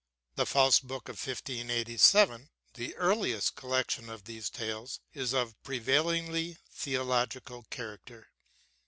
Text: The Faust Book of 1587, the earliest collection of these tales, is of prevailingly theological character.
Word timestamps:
The 0.33 0.47
Faust 0.47 0.87
Book 0.87 1.09
of 1.09 1.23
1587, 1.23 2.49
the 2.73 2.95
earliest 2.95 3.53
collection 3.55 4.09
of 4.09 4.23
these 4.23 4.49
tales, 4.49 4.99
is 5.13 5.31
of 5.31 5.53
prevailingly 5.61 6.57
theological 6.71 7.67
character. 7.69 8.29